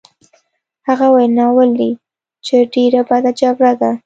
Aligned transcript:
هغه 0.87 1.05
وویل: 1.09 1.31
ناولې! 1.39 1.91
چې 2.45 2.55
ډېره 2.73 3.01
بده 3.09 3.31
جګړه 3.39 3.73
ده. 3.81 3.91